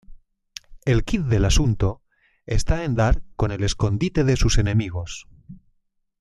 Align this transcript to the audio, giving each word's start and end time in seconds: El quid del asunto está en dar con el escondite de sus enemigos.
El 0.83 1.03
quid 1.03 1.21
del 1.25 1.45
asunto 1.45 2.01
está 2.47 2.85
en 2.85 2.95
dar 2.95 3.21
con 3.35 3.51
el 3.51 3.63
escondite 3.63 4.23
de 4.23 4.35
sus 4.35 4.57
enemigos. 4.57 5.27